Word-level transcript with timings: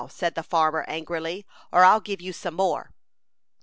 said 0.09 0.33
the 0.33 0.41
farmer, 0.41 0.83
angrily, 0.87 1.45
"or 1.71 1.83
I'll 1.85 1.99
give 1.99 2.21
you 2.21 2.33
some 2.33 2.55
more." 2.55 2.95